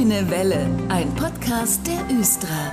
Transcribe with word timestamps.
Grüne 0.00 0.30
Welle, 0.30 0.66
ein 0.88 1.14
Podcast 1.14 1.86
der 1.86 2.18
Östra. 2.18 2.72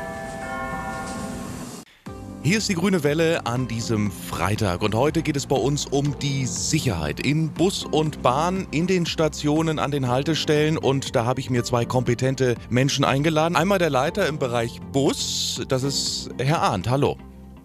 Hier 2.42 2.58
ist 2.58 2.70
die 2.70 2.74
Grüne 2.74 3.04
Welle 3.04 3.46
an 3.46 3.68
diesem 3.68 4.12
Freitag 4.12 4.82
und 4.82 4.96
heute 4.96 5.22
geht 5.24 5.36
es 5.36 5.46
bei 5.46 5.58
uns 5.58 5.88
um 5.88 6.18
die 6.20 6.46
Sicherheit 6.46 7.20
in 7.20 7.50
Bus 7.50 7.84
und 7.84 8.22
Bahn, 8.22 8.66
in 8.72 8.88
den 8.88 9.06
Stationen, 9.06 9.78
an 9.78 9.92
den 9.92 10.08
Haltestellen 10.08 10.78
und 10.78 11.18
da 11.18 11.26
habe 11.26 11.42
ich 11.42 11.50
mir 11.50 11.66
zwei 11.66 11.84
kompetente 11.84 12.56
Menschen 12.70 13.04
eingeladen. 13.04 13.58
Einmal 13.58 13.80
der 13.80 13.90
Leiter 13.90 14.26
im 14.26 14.40
Bereich 14.40 14.80
Bus, 14.94 15.62
das 15.68 15.84
ist 15.84 16.30
Herr 16.38 16.62
Arndt. 16.62 16.90
Hallo. 16.90 17.18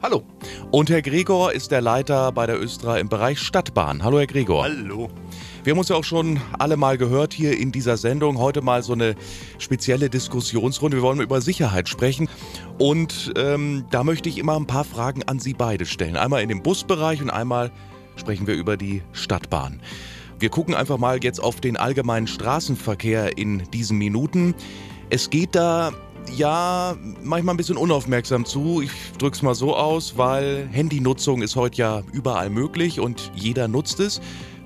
Hallo. 0.02 0.24
Und 0.72 0.90
Herr 0.90 1.00
Gregor 1.00 1.52
ist 1.52 1.70
der 1.70 1.80
Leiter 1.80 2.32
bei 2.32 2.44
der 2.44 2.60
Östra 2.60 2.98
im 2.98 3.08
Bereich 3.08 3.38
Stadtbahn. 3.38 4.02
Hallo, 4.02 4.18
Herr 4.18 4.26
Gregor. 4.26 4.64
Hallo. 4.64 5.08
Wir 5.62 5.70
haben 5.70 5.78
uns 5.78 5.90
ja 5.90 5.94
auch 5.94 6.02
schon 6.02 6.40
alle 6.58 6.76
mal 6.76 6.98
gehört 6.98 7.32
hier 7.32 7.56
in 7.56 7.70
dieser 7.70 7.96
Sendung. 7.96 8.38
Heute 8.38 8.62
mal 8.62 8.82
so 8.82 8.94
eine 8.94 9.14
spezielle 9.58 10.10
Diskussionsrunde. 10.10 10.96
Wir 10.96 11.04
wollen 11.04 11.20
über 11.20 11.40
Sicherheit 11.40 11.88
sprechen. 11.88 12.28
Und 12.78 13.32
ähm, 13.36 13.84
da 13.92 14.02
möchte 14.02 14.28
ich 14.28 14.38
immer 14.38 14.56
ein 14.56 14.66
paar 14.66 14.82
Fragen 14.82 15.22
an 15.28 15.38
Sie 15.38 15.54
beide 15.54 15.86
stellen. 15.86 16.16
Einmal 16.16 16.42
in 16.42 16.48
dem 16.48 16.64
Busbereich 16.64 17.22
und 17.22 17.30
einmal 17.30 17.70
sprechen 18.16 18.48
wir 18.48 18.54
über 18.54 18.76
die 18.76 19.02
Stadtbahn. 19.12 19.80
Wir 20.40 20.48
gucken 20.48 20.74
einfach 20.74 20.98
mal 20.98 21.22
jetzt 21.22 21.40
auf 21.40 21.60
den 21.60 21.76
allgemeinen 21.76 22.26
Straßenverkehr 22.26 23.38
in 23.38 23.70
diesen 23.70 23.98
Minuten. 23.98 24.56
Es 25.10 25.30
geht 25.30 25.54
da 25.54 25.92
ja, 26.30 26.96
manchmal 27.22 27.54
ein 27.54 27.56
bisschen 27.56 27.76
unaufmerksam 27.76 28.44
zu. 28.44 28.82
Ich 28.82 28.90
drück's 29.18 29.42
mal 29.42 29.54
so 29.54 29.76
aus, 29.76 30.16
weil 30.16 30.68
Handynutzung 30.70 31.42
ist 31.42 31.56
heute 31.56 31.76
ja 31.78 32.02
überall 32.12 32.50
möglich 32.50 33.00
und 33.00 33.30
jeder 33.34 33.68
nutzt 33.68 34.00
es. 34.00 34.20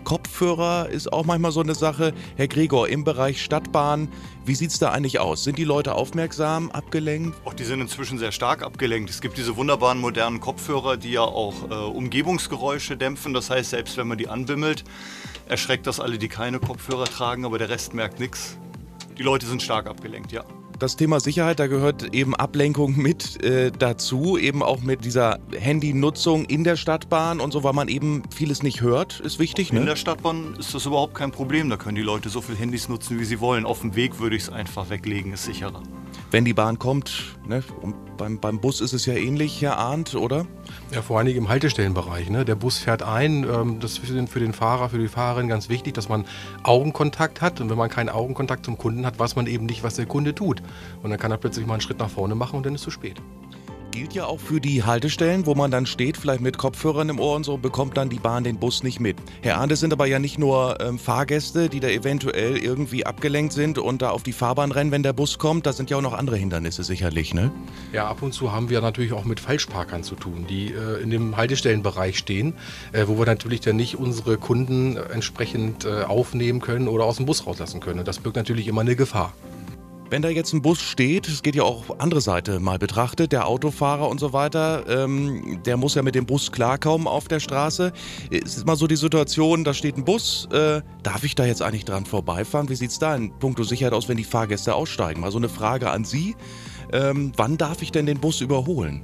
Kopfhörer 0.05 0.88
ist 0.88 1.12
auch 1.12 1.24
manchmal 1.24 1.50
so 1.50 1.61
eine 1.61 1.74
Sache. 1.74 2.14
Herr 2.37 2.47
Gregor, 2.47 2.88
im 2.88 3.02
Bereich 3.02 3.42
Stadtbahn, 3.42 4.09
wie 4.45 4.55
sieht 4.55 4.70
es 4.70 4.78
da 4.78 4.92
eigentlich 4.92 5.19
aus? 5.19 5.42
Sind 5.42 5.59
die 5.59 5.64
Leute 5.64 5.97
aufmerksam, 5.97 6.70
abgelenkt? 6.70 7.36
Auch 7.44 7.55
die 7.55 7.64
sind 7.64 7.81
inzwischen 7.81 8.16
sehr 8.16 8.31
stark 8.31 8.62
abgelenkt. 8.62 9.11
Es 9.11 9.20
gibt 9.20 9.36
diese 9.36 9.56
wunderbaren 9.56 9.98
modernen 9.98 10.38
Kopfhörer, 10.38 10.97
die 10.97 11.11
ja 11.11 11.22
auch 11.22 11.70
äh, 11.70 11.75
Umgebungsgeräusche 11.75 12.97
dämpfen. 12.97 13.34
Das 13.34 13.50
heißt, 13.50 13.70
selbst 13.70 13.97
wenn 13.97 14.06
man 14.06 14.16
die 14.16 14.28
anbimmelt, 14.28 14.84
erschreckt 15.48 15.88
das 15.88 15.98
alle, 15.98 16.19
die 16.19 16.28
keine 16.28 16.61
Kopfhörer 16.61 17.06
tragen, 17.06 17.44
aber 17.44 17.59
der 17.59 17.69
Rest 17.69 17.92
merkt 17.92 18.20
nichts. 18.20 18.56
Die 19.19 19.25
Leute 19.25 19.47
sind 19.47 19.61
stark 19.61 19.88
abgelenkt, 19.88 20.31
ja 20.31 20.44
das 20.78 20.96
Thema 20.96 21.20
Sicherheit, 21.20 21.58
da 21.58 21.66
gehört 21.66 22.14
eben 22.14 22.34
Ablenkung 22.34 22.96
mit 22.96 23.42
äh, 23.42 23.70
dazu, 23.70 24.38
eben 24.38 24.62
auch 24.62 24.80
mit 24.80 25.05
dieser 25.05 25.38
Handynutzung 25.58 26.44
in 26.44 26.64
der 26.64 26.77
Stadtbahn 26.77 27.41
und 27.41 27.52
so, 27.52 27.64
weil 27.64 27.72
man 27.72 27.88
eben 27.88 28.22
vieles 28.34 28.62
nicht 28.62 28.80
hört, 28.80 29.20
ist 29.20 29.38
wichtig. 29.38 29.72
Ne? 29.72 29.80
In 29.80 29.86
der 29.86 29.97
Stadtbahn 29.97 30.56
ist 30.58 30.74
das 30.74 30.86
überhaupt 30.86 31.14
kein 31.14 31.32
Problem, 31.32 31.70
da 31.70 31.77
können 31.77 31.97
die 31.97 32.02
Leute 32.02 32.28
so 32.28 32.41
viel 32.41 32.56
Handys 32.56 32.88
nutzen, 32.88 33.19
wie 33.19 33.24
sie 33.24 33.41
wollen. 33.41 33.64
Auf 33.64 33.80
dem 33.80 33.94
Weg 33.97 34.19
würde 34.19 34.36
ich 34.36 34.42
es 34.42 34.50
einfach 34.50 34.91
weglegen, 34.91 35.32
ist 35.32 35.44
sicherer. 35.44 35.82
Wenn 36.30 36.44
die 36.44 36.55
Bahn 36.55 36.78
kommt, 36.78 37.36
ne, 37.46 37.62
beim, 38.16 38.41
beim 38.41 38.58
Bus 38.60 38.80
ist 38.80 38.92
es 38.92 39.06
ja 39.06 39.14
ähnlich, 39.14 39.62
Herr 39.62 39.78
Arndt, 39.78 40.14
oder? 40.14 40.46
Ja, 40.92 41.02
vor 41.02 41.19
allen 41.19 41.27
Dingen 41.27 41.38
im 41.38 41.48
Haltestellenbereich. 41.48 42.30
Ne? 42.30 42.44
Der 42.44 42.55
Bus 42.56 42.78
fährt 42.78 43.02
ein. 43.02 43.44
Ähm, 43.44 43.78
das 43.80 43.98
ist 43.98 44.06
für 44.28 44.41
den, 44.41 44.52
Fahrer, 44.52 44.88
für 44.88 44.98
die 44.98 45.08
Fahrerin 45.08 45.48
ganz 45.48 45.69
wichtig, 45.69 45.94
dass 45.94 46.08
man 46.08 46.24
Augenkontakt 46.62 47.41
hat. 47.41 47.60
Und 47.60 47.70
wenn 47.70 47.78
man 47.78 47.91
keinen 47.91 48.08
Augenkontakt 48.08 48.64
zum 48.64 48.77
Kunden 48.78 49.06
hat, 49.06 49.19
weiß 49.19 49.36
man 49.36 49.47
eben 49.47 49.66
nicht, 49.66 49.84
was 49.84 49.94
der 49.94 50.06
Kunde 50.06 50.34
tut. 50.34 50.62
Und 51.02 51.10
dann 51.10 51.19
kann 51.19 51.30
er 51.30 51.38
plötzlich 51.38 51.66
mal 51.66 51.74
einen 51.74 51.80
Schritt 51.80 51.98
nach 51.98 52.10
vorne 52.10 52.34
machen 52.34 52.56
und 52.56 52.66
dann 52.66 52.74
ist 52.74 52.80
es 52.80 52.84
zu 52.84 52.91
spät 52.91 53.20
gilt 53.97 54.12
ja 54.12 54.27
auch 54.27 54.41
für 54.41 54.61
die 54.61 54.84
Haltestellen, 54.84 55.47
wo 55.47 55.55
man 55.55 55.70
dann 55.70 55.86
steht, 55.86 56.19
vielleicht 56.19 56.42
mit 56.42 56.58
Kopfhörern 56.58 57.08
im 57.08 57.19
Ohr 57.19 57.34
und 57.34 57.44
so, 57.44 57.56
bekommt 57.56 57.97
dann 57.97 58.11
die 58.11 58.19
Bahn 58.19 58.44
den 58.44 58.58
Bus 58.58 58.83
nicht 58.83 59.00
mit. 59.00 59.16
Herr 59.41 59.56
Arndt, 59.56 59.72
es 59.72 59.80
sind 59.80 59.91
aber 59.91 60.05
ja 60.05 60.19
nicht 60.19 60.38
nur 60.38 60.78
ähm, 60.83 60.98
Fahrgäste, 60.98 61.70
die 61.70 61.80
da 61.80 61.88
eventuell 61.88 62.58
irgendwie 62.58 63.06
abgelenkt 63.06 63.55
sind 63.55 63.78
und 63.78 64.03
da 64.03 64.11
auf 64.11 64.22
die 64.22 64.34
Fahrbahn 64.34 64.70
rennen, 64.70 64.91
wenn 64.91 65.03
der 65.03 65.14
Bus 65.14 65.38
kommt. 65.38 65.64
Da 65.64 65.72
sind 65.72 65.88
ja 65.88 65.97
auch 65.97 66.03
noch 66.03 66.12
andere 66.12 66.36
Hindernisse 66.36 66.84
sicherlich, 66.84 67.33
ne? 67.33 67.50
Ja, 67.94 68.06
ab 68.06 68.20
und 68.20 68.34
zu 68.34 68.53
haben 68.53 68.69
wir 68.69 68.83
natürlich 68.83 69.14
auch 69.14 69.25
mit 69.25 69.41
Falschparkern 69.41 70.03
zu 70.03 70.14
tun, 70.14 70.44
die 70.47 70.75
äh, 70.75 71.03
in 71.03 71.09
dem 71.09 71.38
Haltestellenbereich 71.38 72.19
stehen, 72.19 72.53
äh, 72.92 73.06
wo 73.06 73.19
wir 73.19 73.25
natürlich 73.25 73.60
dann 73.60 73.76
nicht 73.76 73.97
unsere 73.97 74.37
Kunden 74.37 74.98
entsprechend 74.98 75.87
äh, 75.87 76.03
aufnehmen 76.03 76.60
können 76.60 76.88
oder 76.88 77.06
aus 77.06 77.16
dem 77.16 77.25
Bus 77.25 77.47
rauslassen 77.47 77.81
können. 77.81 78.04
das 78.04 78.19
birgt 78.19 78.37
natürlich 78.37 78.69
immer 78.69 78.82
eine 78.82 78.94
Gefahr. 78.94 79.32
Wenn 80.09 80.22
da 80.22 80.28
jetzt 80.28 80.53
ein 80.53 80.62
Bus 80.62 80.81
steht, 80.81 81.27
es 81.27 81.43
geht 81.43 81.56
ja 81.56 81.65
auch 81.65 81.99
andere 81.99 82.21
Seite 82.21 82.61
mal 82.61 82.78
betrachtet, 82.78 83.33
der 83.33 83.49
Autofahrer 83.49 84.09
und 84.09 84.21
so 84.21 84.33
weiter, 84.33 84.84
ähm, 84.89 85.61
der 85.65 85.77
muss 85.77 85.97
ja 85.97 86.03
mit 86.03 86.15
dem 86.15 86.27
Bus 86.27 86.53
klarkommen 86.53 87.09
auf 87.09 87.27
der 87.27 87.41
Straße. 87.41 87.93
Es 88.31 88.56
ist 88.56 88.66
mal 88.66 88.77
so 88.77 88.87
die 88.87 88.95
Situation, 88.95 89.65
da 89.65 89.75
steht 89.75 89.97
ein 89.97 90.05
Bus, 90.05 90.47
äh, 90.53 90.81
darf 91.03 91.25
ich 91.25 91.34
da 91.34 91.45
jetzt 91.45 91.61
eigentlich 91.61 91.84
dran 91.84 92.06
vorbeifahren? 92.06 92.69
Wie 92.69 92.77
sieht 92.77 92.93
es 92.93 93.00
da 93.00 93.16
in 93.16 93.37
puncto 93.37 93.65
Sicherheit 93.65 93.95
aus, 93.95 94.09
wenn 94.09 94.16
die 94.16 94.25
Fahrgäste 94.25 94.77
aussteigen? 94.77 95.22
Mal 95.22 95.33
so 95.33 95.39
eine 95.39 95.49
Frage 95.49 95.91
an 95.91 96.05
Sie. 96.05 96.37
Ähm, 96.93 97.33
wann 97.37 97.56
darf 97.56 97.83
ich 97.83 97.91
denn 97.91 98.06
den 98.06 98.21
Bus 98.21 98.41
überholen? 98.41 99.03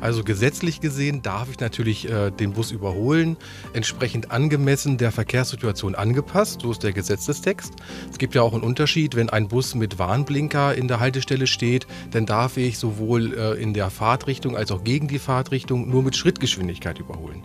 Also 0.00 0.22
gesetzlich 0.22 0.80
gesehen 0.80 1.22
darf 1.22 1.48
ich 1.50 1.60
natürlich 1.60 2.10
äh, 2.10 2.30
den 2.30 2.52
Bus 2.52 2.70
überholen, 2.72 3.36
entsprechend 3.72 4.30
angemessen 4.30 4.98
der 4.98 5.12
Verkehrssituation 5.12 5.94
angepasst. 5.94 6.60
So 6.60 6.70
ist 6.70 6.82
der 6.82 6.92
Gesetzestext. 6.92 7.72
Es 8.10 8.18
gibt 8.18 8.34
ja 8.34 8.42
auch 8.42 8.52
einen 8.52 8.62
Unterschied, 8.62 9.16
wenn 9.16 9.30
ein 9.30 9.48
Bus 9.48 9.74
mit 9.74 9.98
Warnblinker 9.98 10.74
in 10.74 10.88
der 10.88 11.00
Haltestelle 11.00 11.46
steht, 11.46 11.86
dann 12.10 12.26
darf 12.26 12.56
ich 12.56 12.78
sowohl 12.78 13.34
äh, 13.34 13.62
in 13.62 13.74
der 13.74 13.90
Fahrtrichtung 13.90 14.56
als 14.56 14.70
auch 14.70 14.84
gegen 14.84 15.08
die 15.08 15.18
Fahrtrichtung 15.18 15.88
nur 15.88 16.02
mit 16.02 16.16
Schrittgeschwindigkeit 16.16 16.98
überholen. 16.98 17.42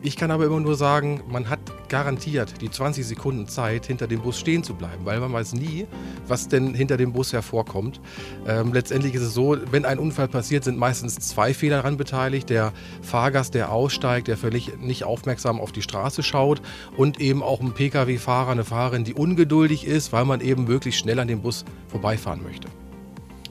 Ich 0.00 0.14
kann 0.14 0.30
aber 0.30 0.44
immer 0.46 0.60
nur 0.60 0.76
sagen, 0.76 1.22
man 1.28 1.50
hat 1.50 1.58
garantiert 1.88 2.60
die 2.60 2.70
20 2.70 3.04
Sekunden 3.04 3.48
Zeit, 3.48 3.86
hinter 3.86 4.06
dem 4.06 4.20
Bus 4.20 4.38
stehen 4.38 4.62
zu 4.62 4.74
bleiben, 4.74 5.04
weil 5.04 5.18
man 5.18 5.32
weiß 5.32 5.54
nie, 5.54 5.86
was 6.28 6.46
denn 6.46 6.72
hinter 6.72 6.96
dem 6.96 7.12
Bus 7.12 7.32
hervorkommt. 7.32 8.00
Ähm, 8.46 8.72
letztendlich 8.72 9.14
ist 9.14 9.22
es 9.22 9.34
so, 9.34 9.56
wenn 9.72 9.84
ein 9.84 9.98
Unfall 9.98 10.28
passiert, 10.28 10.62
sind 10.62 10.78
meistens 10.78 11.16
zwei 11.16 11.52
Fehler 11.52 11.78
daran 11.78 11.96
beteiligt. 11.96 12.48
Der 12.48 12.72
Fahrgast, 13.02 13.54
der 13.54 13.72
aussteigt, 13.72 14.28
der 14.28 14.36
völlig 14.36 14.78
nicht 14.78 15.02
aufmerksam 15.02 15.60
auf 15.60 15.72
die 15.72 15.82
Straße 15.82 16.22
schaut 16.22 16.62
und 16.96 17.20
eben 17.20 17.42
auch 17.42 17.60
ein 17.60 17.72
Pkw-Fahrer, 17.72 18.52
eine 18.52 18.64
Fahrerin, 18.64 19.02
die 19.02 19.14
ungeduldig 19.14 19.84
ist, 19.84 20.12
weil 20.12 20.24
man 20.24 20.40
eben 20.40 20.64
möglichst 20.64 21.00
schnell 21.00 21.18
an 21.18 21.26
dem 21.26 21.42
Bus 21.42 21.64
vorbeifahren 21.88 22.42
möchte. 22.44 22.68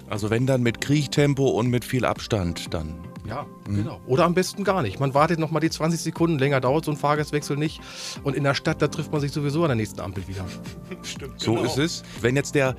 Also 0.09 0.29
wenn 0.29 0.45
dann 0.45 0.63
mit 0.63 0.79
Kriechtempo 0.79 1.49
und 1.49 1.67
mit 1.69 1.83
viel 1.83 2.05
Abstand 2.05 2.73
dann. 2.73 3.06
Ja, 3.27 3.45
mhm. 3.67 3.75
genau. 3.75 4.01
Oder 4.07 4.25
am 4.25 4.33
besten 4.33 4.63
gar 4.63 4.81
nicht. 4.81 4.99
Man 4.99 5.13
wartet 5.13 5.39
noch 5.39 5.51
mal 5.51 5.59
die 5.59 5.69
20 5.69 5.99
Sekunden, 5.99 6.39
länger 6.39 6.61
dauert 6.61 6.85
so 6.85 6.91
ein 6.91 6.97
Fahrgastwechsel 6.97 7.57
nicht. 7.57 7.81
Und 8.23 8.35
in 8.35 8.43
der 8.43 8.53
Stadt, 8.53 8.81
da 8.81 8.87
trifft 8.87 9.11
man 9.11 9.21
sich 9.21 9.31
sowieso 9.31 9.63
an 9.63 9.69
der 9.69 9.75
nächsten 9.75 9.99
Ampel 9.99 10.27
wieder. 10.27 10.45
Stimmt. 11.03 11.39
So 11.39 11.53
genau. 11.53 11.65
ist 11.65 11.77
es. 11.77 12.03
Wenn 12.21 12.35
jetzt 12.35 12.55
der 12.55 12.75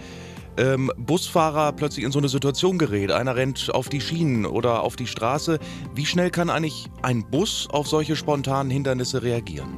ähm, 0.57 0.91
Busfahrer 0.97 1.73
plötzlich 1.73 2.05
in 2.05 2.13
so 2.13 2.19
eine 2.19 2.29
Situation 2.29 2.79
gerät, 2.79 3.13
einer 3.13 3.37
rennt 3.37 3.73
auf 3.75 3.89
die 3.89 4.01
Schienen 4.01 4.47
oder 4.47 4.83
auf 4.83 4.97
die 4.97 5.07
Straße, 5.07 5.59
wie 5.95 6.07
schnell 6.07 6.31
kann 6.31 6.51
eigentlich 6.51 6.89
ein 7.03 7.29
Bus 7.31 7.69
auf 7.71 7.87
solche 7.87 8.17
spontanen 8.17 8.71
Hindernisse 8.71 9.23
reagieren? 9.23 9.69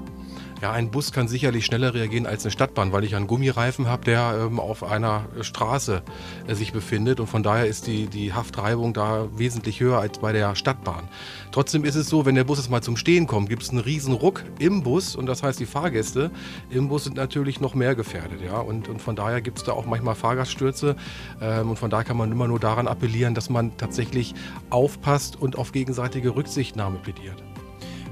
Ja, 0.60 0.72
ein 0.72 0.90
Bus 0.90 1.10
kann 1.10 1.26
sicherlich 1.26 1.64
schneller 1.64 1.94
reagieren 1.94 2.26
als 2.26 2.44
eine 2.44 2.50
Stadtbahn, 2.50 2.92
weil 2.92 3.04
ich 3.04 3.16
einen 3.16 3.26
Gummireifen 3.26 3.88
habe, 3.88 4.04
der 4.04 4.46
ähm, 4.46 4.60
auf 4.60 4.84
einer 4.84 5.24
Straße 5.40 6.02
äh, 6.46 6.54
sich 6.54 6.74
befindet 6.74 7.18
und 7.18 7.28
von 7.28 7.42
daher 7.42 7.66
ist 7.66 7.86
die, 7.86 8.08
die 8.08 8.34
Haftreibung 8.34 8.92
da 8.92 9.26
wesentlich 9.34 9.80
höher 9.80 9.98
als 9.98 10.18
bei 10.18 10.32
der 10.32 10.54
Stadtbahn. 10.54 11.08
Trotzdem 11.50 11.86
ist 11.86 11.94
es 11.94 12.10
so, 12.10 12.26
wenn 12.26 12.34
der 12.34 12.44
Bus 12.44 12.58
jetzt 12.58 12.70
mal 12.70 12.82
zum 12.82 12.98
Stehen 12.98 13.26
kommt, 13.26 13.48
gibt 13.48 13.62
es 13.62 13.70
einen 13.70 13.78
riesen 13.78 14.12
Ruck 14.12 14.44
im 14.58 14.82
Bus 14.82 15.16
und 15.16 15.24
das 15.24 15.42
heißt, 15.42 15.58
die 15.58 15.64
Fahrgäste 15.64 16.30
im 16.68 16.88
Bus 16.88 17.04
sind 17.04 17.16
natürlich 17.16 17.60
noch 17.60 17.74
mehr 17.74 17.94
gefährdet. 17.94 18.42
Ja? 18.44 18.58
Und, 18.58 18.86
und 18.88 19.00
von 19.00 19.16
daher 19.16 19.40
gibt 19.40 19.56
es 19.56 19.64
da 19.64 19.72
auch 19.72 19.86
manchmal 19.86 20.14
Fahrgaststürze 20.14 20.94
ähm, 21.40 21.70
und 21.70 21.78
von 21.78 21.88
daher 21.88 22.04
kann 22.04 22.18
man 22.18 22.30
immer 22.30 22.48
nur 22.48 22.60
daran 22.60 22.86
appellieren, 22.86 23.34
dass 23.34 23.48
man 23.48 23.78
tatsächlich 23.78 24.34
aufpasst 24.68 25.40
und 25.40 25.56
auf 25.56 25.72
gegenseitige 25.72 26.36
Rücksichtnahme 26.36 26.98
plädiert. 26.98 27.42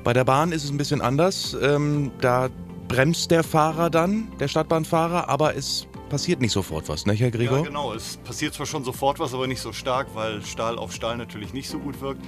Bei 0.09 0.15
der 0.15 0.25
Bahn 0.25 0.53
ist 0.53 0.65
es 0.65 0.71
ein 0.71 0.79
bisschen 0.79 1.03
anders. 1.03 1.55
Ähm, 1.61 2.13
da 2.23 2.49
bremst 2.89 3.31
der 3.31 3.45
Fahrer 3.45 3.91
dann, 3.91 4.33
der 4.41 4.49
Stadtbahnfahrer, 4.49 5.29
aber 5.29 5.55
es 5.55 5.87
passiert 6.09 6.41
nicht 6.41 6.53
sofort 6.53 6.89
was, 6.89 7.05
ne, 7.05 7.13
Herr 7.13 7.31
Gregor? 7.31 7.59
Ja, 7.59 7.65
genau. 7.65 7.93
Es 7.93 8.17
passiert 8.17 8.55
zwar 8.55 8.65
schon 8.65 8.85
sofort 8.85 9.19
was, 9.19 9.35
aber 9.35 9.47
nicht 9.47 9.61
so 9.61 9.71
stark, 9.75 10.07
weil 10.15 10.43
Stahl 10.47 10.79
auf 10.79 10.95
Stahl 10.95 11.19
natürlich 11.19 11.53
nicht 11.53 11.69
so 11.69 11.79
gut 11.79 12.01
wirkt. 12.01 12.25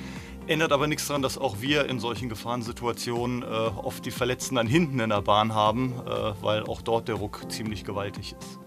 Ändert 0.46 0.72
aber 0.72 0.88
nichts 0.88 1.06
daran, 1.06 1.22
dass 1.22 1.38
auch 1.38 1.62
wir 1.62 1.87
in 1.87 2.00
solchen 2.00 2.28
Gefahrensituationen 2.28 3.44
äh, 3.44 3.46
oft 3.46 4.05
die 4.05 4.10
Verletzten 4.10 4.56
dann 4.56 4.66
hinten 4.66 5.00
in 5.00 5.08
der 5.08 5.22
Bahn 5.22 5.55
haben, 5.55 5.94
äh, 6.06 6.34
weil 6.43 6.64
auch 6.64 6.82
dort 6.82 7.08
der 7.08 7.14
Ruck 7.14 7.50
ziemlich 7.50 7.84
gewaltig 7.84 8.34
ist. 8.38 8.58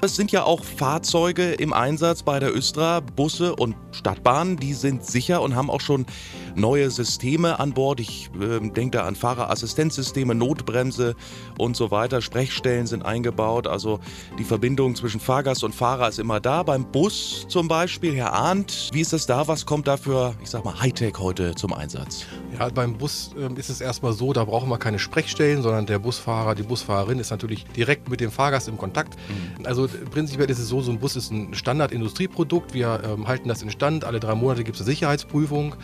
Es 0.00 0.16
sind 0.16 0.32
ja 0.32 0.44
auch 0.44 0.64
Fahrzeuge 0.64 1.52
im 1.52 1.72
Einsatz 1.72 2.22
bei 2.22 2.40
der 2.40 2.54
Östra, 2.54 3.00
Busse 3.00 3.54
und 3.54 3.76
Stadtbahnen, 3.92 4.56
die 4.56 4.74
sind 4.74 5.04
sicher 5.04 5.42
und 5.42 5.54
haben 5.54 5.70
auch 5.70 5.80
schon 5.80 6.06
neue 6.54 6.90
Systeme 6.90 7.60
an 7.60 7.72
Bord. 7.72 8.00
Ich 8.00 8.30
äh, 8.40 8.60
denke 8.60 8.98
da 8.98 9.04
an 9.04 9.14
Fahrerassistenzsysteme, 9.14 10.34
Notbremse 10.34 11.14
und 11.58 11.76
so 11.76 11.90
weiter. 11.90 12.20
Sprechstellen 12.20 12.86
sind 12.86 13.04
eingebaut, 13.04 13.66
also 13.66 14.00
die 14.38 14.44
Verbindung 14.44 14.94
zwischen 14.96 15.20
Fahrgast 15.20 15.64
und 15.64 15.74
Fahrer 15.74 16.08
ist 16.08 16.18
immer 16.18 16.40
da. 16.40 16.62
Beim 16.62 16.90
Bus 16.90 17.46
zum 17.48 17.68
Beispiel, 17.68 18.14
Herr 18.14 18.32
Arndt, 18.32 18.90
wie 18.92 19.00
ist 19.00 19.12
das 19.12 19.26
da? 19.26 19.46
Was 19.48 19.64
kommt 19.64 19.86
da 19.86 19.96
für, 19.96 20.34
ich 20.42 20.50
sag 20.50 20.64
mal, 20.64 20.80
Hightech 20.80 21.14
heute? 21.18 21.52
zum 21.54 21.72
Einsatz? 21.72 22.26
Ja, 22.58 22.68
beim 22.68 22.98
Bus 22.98 23.30
äh, 23.38 23.58
ist 23.58 23.70
es 23.70 23.80
erstmal 23.80 24.12
so, 24.12 24.32
da 24.32 24.44
brauchen 24.44 24.68
wir 24.68 24.78
keine 24.78 24.98
Sprechstellen, 24.98 25.62
sondern 25.62 25.86
der 25.86 25.98
Busfahrer, 25.98 26.54
die 26.54 26.62
Busfahrerin 26.62 27.18
ist 27.18 27.30
natürlich 27.30 27.64
direkt 27.64 28.08
mit 28.08 28.20
dem 28.20 28.30
Fahrgast 28.30 28.68
im 28.68 28.78
Kontakt. 28.78 29.16
Mhm. 29.16 29.51
Also 29.64 29.88
prinzipiell 30.10 30.50
ist 30.50 30.58
es 30.58 30.68
so, 30.68 30.80
so 30.80 30.90
ein 30.90 30.98
Bus 30.98 31.16
ist 31.16 31.30
ein 31.30 31.54
Standard-Industrieprodukt. 31.54 32.74
Wir 32.74 33.02
ähm, 33.04 33.28
halten 33.28 33.48
das 33.48 33.62
in 33.62 33.70
Stand. 33.70 34.04
Alle 34.04 34.20
drei 34.20 34.34
Monate 34.34 34.64
gibt 34.64 34.76
es 34.76 34.82
eine 34.82 34.90
Sicherheitsprüfung. 34.90 35.74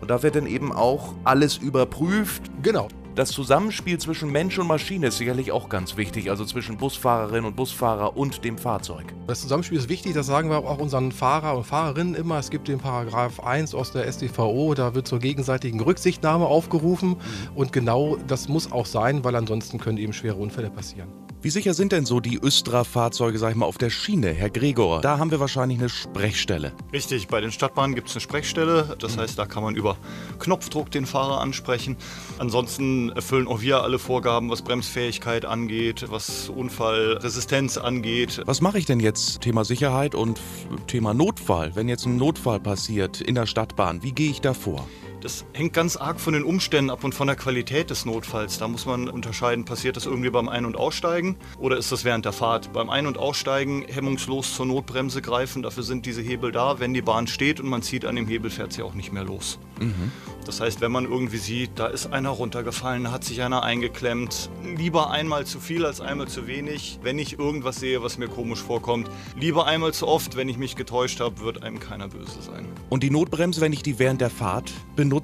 Und 0.00 0.10
da 0.10 0.22
wird 0.22 0.36
dann 0.36 0.46
eben 0.46 0.72
auch 0.72 1.14
alles 1.24 1.56
überprüft. 1.56 2.42
Genau. 2.62 2.88
Das 3.16 3.30
Zusammenspiel 3.30 3.96
zwischen 3.96 4.30
Mensch 4.30 4.58
und 4.58 4.66
Maschine 4.66 5.06
ist 5.06 5.16
sicherlich 5.16 5.50
auch 5.50 5.70
ganz 5.70 5.96
wichtig, 5.96 6.28
also 6.28 6.44
zwischen 6.44 6.76
Busfahrerin 6.76 7.46
und 7.46 7.56
Busfahrer 7.56 8.14
und 8.14 8.44
dem 8.44 8.58
Fahrzeug. 8.58 9.06
Das 9.26 9.40
Zusammenspiel 9.40 9.78
ist 9.78 9.88
wichtig, 9.88 10.12
das 10.12 10.26
sagen 10.26 10.50
wir 10.50 10.58
auch 10.58 10.76
unseren 10.76 11.12
Fahrer 11.12 11.56
und 11.56 11.64
Fahrerinnen 11.64 12.14
immer. 12.14 12.38
Es 12.38 12.50
gibt 12.50 12.68
den 12.68 12.78
Paragraph 12.78 13.40
1 13.40 13.74
aus 13.74 13.90
der 13.92 14.12
StVO, 14.12 14.74
da 14.74 14.94
wird 14.94 15.08
zur 15.08 15.18
gegenseitigen 15.18 15.80
Rücksichtnahme 15.80 16.44
aufgerufen 16.44 17.08
mhm. 17.08 17.16
und 17.54 17.72
genau 17.72 18.18
das 18.26 18.50
muss 18.50 18.70
auch 18.70 18.84
sein, 18.84 19.24
weil 19.24 19.34
ansonsten 19.34 19.78
können 19.78 19.96
eben 19.96 20.12
schwere 20.12 20.36
Unfälle 20.36 20.68
passieren. 20.68 21.08
Wie 21.42 21.50
sicher 21.50 21.74
sind 21.74 21.92
denn 21.92 22.06
so 22.06 22.18
die 22.18 22.38
Östra-Fahrzeuge, 22.42 23.38
sag 23.38 23.50
ich 23.50 23.56
mal, 23.56 23.66
auf 23.66 23.78
der 23.78 23.90
Schiene, 23.90 24.32
Herr 24.32 24.48
Gregor? 24.50 25.02
Da 25.02 25.18
haben 25.18 25.30
wir 25.30 25.38
wahrscheinlich 25.38 25.78
eine 25.78 25.88
Sprechstelle. 25.88 26.72
Richtig, 26.92 27.28
bei 27.28 27.40
den 27.40 27.52
Stadtbahnen 27.52 27.94
gibt 27.94 28.08
es 28.08 28.14
eine 28.14 28.22
Sprechstelle. 28.22 28.96
Das 28.98 29.18
heißt, 29.18 29.38
da 29.38 29.44
kann 29.44 29.62
man 29.62 29.76
über 29.76 29.96
Knopfdruck 30.38 30.90
den 30.90 31.04
Fahrer 31.04 31.40
ansprechen. 31.40 31.96
Ansonsten 32.38 33.10
erfüllen 33.10 33.46
auch 33.46 33.60
wir 33.60 33.82
alle 33.82 33.98
Vorgaben, 33.98 34.50
was 34.50 34.62
Bremsfähigkeit 34.62 35.44
angeht, 35.44 36.06
was 36.08 36.48
Unfallresistenz 36.48 37.76
angeht. 37.76 38.42
Was 38.46 38.60
mache 38.60 38.78
ich 38.78 38.86
denn 38.86 38.98
jetzt? 38.98 39.42
Thema 39.42 39.64
Sicherheit 39.64 40.14
und 40.14 40.40
Thema 40.86 41.12
Notfall. 41.12 41.76
Wenn 41.76 41.88
jetzt 41.88 42.06
ein 42.06 42.16
Notfall 42.16 42.60
passiert 42.60 43.20
in 43.20 43.34
der 43.34 43.46
Stadtbahn, 43.46 44.02
wie 44.02 44.12
gehe 44.12 44.30
ich 44.30 44.40
da 44.40 44.54
vor? 44.54 44.88
Das 45.26 45.44
hängt 45.54 45.72
ganz 45.72 45.96
arg 45.96 46.20
von 46.20 46.34
den 46.34 46.44
Umständen 46.44 46.88
ab 46.88 47.02
und 47.02 47.12
von 47.12 47.26
der 47.26 47.34
Qualität 47.34 47.90
des 47.90 48.06
Notfalls. 48.06 48.58
Da 48.58 48.68
muss 48.68 48.86
man 48.86 49.08
unterscheiden, 49.08 49.64
passiert 49.64 49.96
das 49.96 50.06
irgendwie 50.06 50.30
beim 50.30 50.48
Ein- 50.48 50.64
und 50.64 50.76
Aussteigen 50.76 51.34
oder 51.58 51.76
ist 51.76 51.90
das 51.90 52.04
während 52.04 52.24
der 52.24 52.32
Fahrt? 52.32 52.72
Beim 52.72 52.88
Ein- 52.88 53.08
und 53.08 53.18
Aussteigen 53.18 53.84
hemmungslos 53.88 54.54
zur 54.54 54.66
Notbremse 54.66 55.22
greifen, 55.22 55.64
dafür 55.64 55.82
sind 55.82 56.06
diese 56.06 56.22
Hebel 56.22 56.52
da. 56.52 56.78
Wenn 56.78 56.94
die 56.94 57.02
Bahn 57.02 57.26
steht 57.26 57.58
und 57.58 57.68
man 57.68 57.82
zieht 57.82 58.04
an 58.04 58.14
dem 58.14 58.28
Hebel, 58.28 58.52
fährt 58.52 58.72
sie 58.72 58.84
auch 58.84 58.94
nicht 58.94 59.12
mehr 59.12 59.24
los. 59.24 59.58
Mhm. 59.80 60.12
Das 60.46 60.60
heißt, 60.60 60.80
wenn 60.80 60.92
man 60.92 61.06
irgendwie 61.06 61.38
sieht, 61.38 61.70
da 61.74 61.88
ist 61.88 62.12
einer 62.12 62.28
runtergefallen, 62.28 63.02
da 63.02 63.10
hat 63.10 63.24
sich 63.24 63.42
einer 63.42 63.64
eingeklemmt, 63.64 64.48
lieber 64.76 65.10
einmal 65.10 65.44
zu 65.44 65.58
viel 65.58 65.84
als 65.84 66.00
einmal 66.00 66.28
zu 66.28 66.46
wenig. 66.46 67.00
Wenn 67.02 67.18
ich 67.18 67.36
irgendwas 67.36 67.80
sehe, 67.80 68.00
was 68.00 68.16
mir 68.16 68.28
komisch 68.28 68.62
vorkommt, 68.62 69.10
lieber 69.36 69.66
einmal 69.66 69.92
zu 69.92 70.06
oft. 70.06 70.36
Wenn 70.36 70.48
ich 70.48 70.56
mich 70.56 70.76
getäuscht 70.76 71.18
habe, 71.18 71.40
wird 71.40 71.64
einem 71.64 71.80
keiner 71.80 72.06
böse 72.06 72.40
sein. 72.42 72.68
Und 72.90 73.02
die 73.02 73.10
Notbremse, 73.10 73.60
wenn 73.60 73.72
ich 73.72 73.82
die 73.82 73.98
während 73.98 74.20
der 74.20 74.30
Fahrt 74.30 74.72
benutze, 74.94 75.15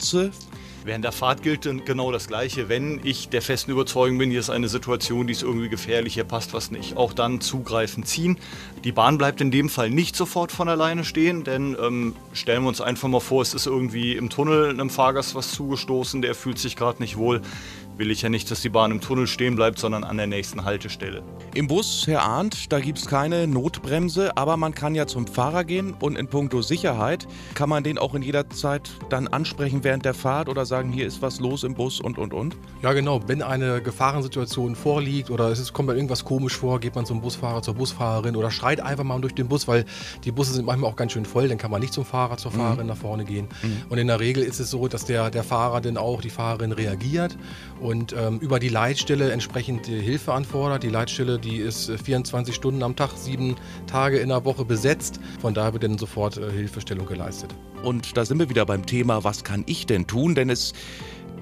Während 0.84 1.04
der 1.04 1.12
Fahrt 1.12 1.42
gilt 1.42 1.62
genau 1.84 2.10
das 2.10 2.26
Gleiche. 2.26 2.68
Wenn 2.68 3.00
ich 3.04 3.28
der 3.28 3.40
festen 3.40 3.70
Überzeugung 3.70 4.18
bin, 4.18 4.30
hier 4.30 4.40
ist 4.40 4.50
eine 4.50 4.68
Situation, 4.68 5.28
die 5.28 5.32
ist 5.32 5.42
irgendwie 5.42 5.68
gefährlich, 5.68 6.14
hier 6.14 6.24
passt 6.24 6.54
was 6.54 6.72
nicht, 6.72 6.96
auch 6.96 7.12
dann 7.12 7.40
zugreifen, 7.40 8.04
ziehen. 8.04 8.36
Die 8.82 8.90
Bahn 8.90 9.16
bleibt 9.16 9.40
in 9.40 9.52
dem 9.52 9.68
Fall 9.68 9.90
nicht 9.90 10.16
sofort 10.16 10.50
von 10.50 10.68
alleine 10.68 11.04
stehen, 11.04 11.44
denn 11.44 11.76
ähm, 11.80 12.16
stellen 12.32 12.62
wir 12.62 12.68
uns 12.68 12.80
einfach 12.80 13.08
mal 13.08 13.20
vor, 13.20 13.42
es 13.42 13.54
ist 13.54 13.66
irgendwie 13.66 14.16
im 14.16 14.28
Tunnel 14.28 14.70
einem 14.70 14.90
Fahrgast 14.90 15.36
was 15.36 15.52
zugestoßen, 15.52 16.20
der 16.20 16.34
fühlt 16.34 16.58
sich 16.58 16.74
gerade 16.74 17.00
nicht 17.00 17.16
wohl 17.16 17.42
will 18.02 18.10
ich 18.10 18.22
ja 18.22 18.28
nicht, 18.28 18.50
dass 18.50 18.60
die 18.60 18.68
Bahn 18.68 18.90
im 18.90 19.00
Tunnel 19.00 19.28
stehen 19.28 19.54
bleibt, 19.54 19.78
sondern 19.78 20.02
an 20.02 20.16
der 20.16 20.26
nächsten 20.26 20.64
Haltestelle. 20.64 21.22
Im 21.54 21.68
Bus, 21.68 22.08
Herr 22.08 22.24
Arndt, 22.24 22.72
da 22.72 22.80
gibt 22.80 22.98
es 22.98 23.06
keine 23.06 23.46
Notbremse, 23.46 24.36
aber 24.36 24.56
man 24.56 24.74
kann 24.74 24.96
ja 24.96 25.06
zum 25.06 25.28
Fahrer 25.28 25.62
gehen 25.62 25.94
und 26.00 26.16
in 26.16 26.26
puncto 26.26 26.62
Sicherheit 26.62 27.28
kann 27.54 27.68
man 27.68 27.84
den 27.84 27.98
auch 27.98 28.16
in 28.16 28.22
jeder 28.22 28.50
Zeit 28.50 28.90
dann 29.08 29.28
ansprechen 29.28 29.84
während 29.84 30.04
der 30.04 30.14
Fahrt 30.14 30.48
oder 30.48 30.66
sagen, 30.66 30.90
hier 30.90 31.06
ist 31.06 31.22
was 31.22 31.38
los 31.38 31.62
im 31.62 31.74
Bus 31.74 32.00
und 32.00 32.18
und 32.18 32.34
und? 32.34 32.56
Ja, 32.82 32.92
genau. 32.92 33.20
Wenn 33.28 33.40
eine 33.40 33.80
Gefahrensituation 33.80 34.74
vorliegt 34.74 35.30
oder 35.30 35.50
es 35.50 35.60
ist, 35.60 35.72
kommt 35.72 35.88
mir 35.88 35.94
irgendwas 35.94 36.24
komisch 36.24 36.56
vor, 36.56 36.80
geht 36.80 36.96
man 36.96 37.06
zum 37.06 37.20
Busfahrer, 37.20 37.62
zur 37.62 37.74
Busfahrerin 37.74 38.34
oder 38.34 38.50
schreit 38.50 38.80
einfach 38.80 39.04
mal 39.04 39.20
durch 39.20 39.34
den 39.34 39.46
Bus, 39.46 39.68
weil 39.68 39.84
die 40.24 40.32
Busse 40.32 40.54
sind 40.54 40.66
manchmal 40.66 40.90
auch 40.90 40.96
ganz 40.96 41.12
schön 41.12 41.24
voll, 41.24 41.46
dann 41.46 41.58
kann 41.58 41.70
man 41.70 41.80
nicht 41.80 41.92
zum 41.92 42.04
Fahrer, 42.04 42.36
zur 42.36 42.50
mhm. 42.50 42.56
Fahrerin 42.56 42.86
mhm. 42.86 42.88
nach 42.88 42.96
vorne 42.96 43.24
gehen. 43.24 43.46
Mhm. 43.62 43.82
Und 43.90 43.98
in 43.98 44.08
der 44.08 44.18
Regel 44.18 44.42
ist 44.42 44.58
es 44.58 44.70
so, 44.70 44.88
dass 44.88 45.04
der, 45.04 45.30
der 45.30 45.44
Fahrer 45.44 45.80
dann 45.80 45.96
auch 45.96 46.20
die 46.20 46.30
Fahrerin 46.30 46.72
reagiert 46.72 47.38
und 47.80 47.91
ähm, 48.16 48.38
über 48.40 48.58
die 48.58 48.68
Leitstelle 48.68 49.30
entsprechend 49.30 49.86
Hilfe 49.86 50.32
anfordert. 50.32 50.82
Die 50.82 50.88
Leitstelle, 50.88 51.38
die 51.38 51.58
ist 51.58 51.90
24 51.90 52.52
äh, 52.52 52.56
Stunden 52.56 52.82
am 52.82 52.96
Tag, 52.96 53.10
sieben 53.16 53.56
Tage 53.86 54.18
in 54.18 54.30
der 54.30 54.44
Woche 54.44 54.64
besetzt. 54.64 55.20
Von 55.40 55.54
daher 55.54 55.72
wird 55.72 55.84
dann 55.84 55.98
sofort 55.98 56.38
äh, 56.38 56.50
Hilfestellung 56.50 57.06
geleistet. 57.06 57.54
Und 57.82 58.16
da 58.16 58.24
sind 58.24 58.38
wir 58.38 58.48
wieder 58.48 58.64
beim 58.66 58.86
Thema, 58.86 59.24
was 59.24 59.44
kann 59.44 59.64
ich 59.66 59.86
denn 59.86 60.06
tun? 60.06 60.34
Denn 60.34 60.50
es 60.50 60.72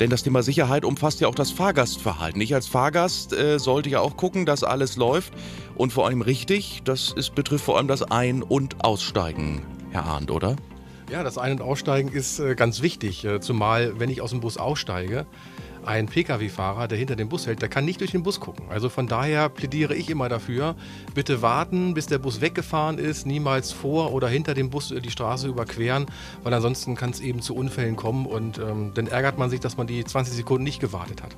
denn 0.00 0.08
das 0.08 0.22
Thema 0.22 0.42
Sicherheit 0.42 0.86
umfasst 0.86 1.20
ja 1.20 1.28
auch 1.28 1.34
das 1.34 1.50
Fahrgastverhalten. 1.50 2.40
Ich 2.40 2.54
als 2.54 2.66
Fahrgast 2.66 3.34
äh, 3.34 3.58
sollte 3.58 3.90
ja 3.90 4.00
auch 4.00 4.16
gucken, 4.16 4.46
dass 4.46 4.64
alles 4.64 4.96
läuft 4.96 5.34
und 5.76 5.92
vor 5.92 6.06
allem 6.06 6.22
richtig. 6.22 6.80
Das 6.84 7.12
ist, 7.12 7.34
betrifft 7.34 7.66
vor 7.66 7.76
allem 7.76 7.86
das 7.86 8.02
Ein- 8.02 8.42
und 8.42 8.82
Aussteigen, 8.82 9.62
Herr 9.90 10.06
Arndt, 10.06 10.30
oder? 10.30 10.56
Ja, 11.10 11.22
das 11.22 11.38
Ein- 11.38 11.52
und 11.52 11.60
Aussteigen 11.60 12.08
ist 12.12 12.38
äh, 12.38 12.54
ganz 12.54 12.82
wichtig. 12.82 13.24
Äh, 13.24 13.40
zumal, 13.40 13.98
wenn 13.98 14.08
ich 14.08 14.22
aus 14.22 14.30
dem 14.30 14.40
Bus 14.40 14.56
aussteige, 14.56 15.26
ein 15.84 16.06
Pkw-Fahrer, 16.06 16.88
der 16.88 16.98
hinter 16.98 17.16
dem 17.16 17.28
Bus 17.28 17.46
hält, 17.46 17.62
der 17.62 17.68
kann 17.68 17.84
nicht 17.84 18.00
durch 18.00 18.10
den 18.10 18.22
Bus 18.22 18.40
gucken. 18.40 18.66
Also 18.68 18.88
von 18.88 19.06
daher 19.06 19.48
plädiere 19.48 19.94
ich 19.94 20.10
immer 20.10 20.28
dafür, 20.28 20.76
bitte 21.14 21.42
warten, 21.42 21.94
bis 21.94 22.06
der 22.06 22.18
Bus 22.18 22.40
weggefahren 22.40 22.98
ist, 22.98 23.26
niemals 23.26 23.72
vor 23.72 24.12
oder 24.12 24.28
hinter 24.28 24.54
dem 24.54 24.70
Bus 24.70 24.94
die 24.96 25.10
Straße 25.10 25.48
überqueren, 25.48 26.06
weil 26.42 26.52
ansonsten 26.54 26.94
kann 26.94 27.10
es 27.10 27.20
eben 27.20 27.42
zu 27.42 27.54
Unfällen 27.54 27.96
kommen 27.96 28.26
und 28.26 28.58
ähm, 28.58 28.92
dann 28.94 29.06
ärgert 29.06 29.38
man 29.38 29.50
sich, 29.50 29.60
dass 29.60 29.76
man 29.76 29.86
die 29.86 30.04
20 30.04 30.34
Sekunden 30.34 30.64
nicht 30.64 30.80
gewartet 30.80 31.22
hat. 31.22 31.36